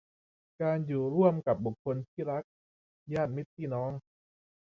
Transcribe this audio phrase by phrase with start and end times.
[0.61, 2.43] การอยู่ร่วมกับบุคคลที่รัก
[3.13, 3.91] ญาติมิตรพี่น้อง